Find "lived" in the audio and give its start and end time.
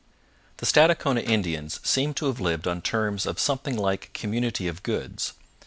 2.39-2.65